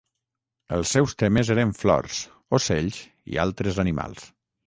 [0.77, 2.21] Els seus temes eren flors,
[2.59, 2.99] ocells
[3.35, 4.27] i altres animals.